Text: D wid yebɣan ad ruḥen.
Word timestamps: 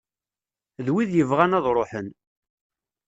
D 0.85 0.87
wid 0.93 1.11
yebɣan 1.15 1.57
ad 1.57 1.65
ruḥen. 1.75 2.07